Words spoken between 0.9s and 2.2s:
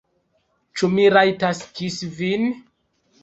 mi rajtas kisi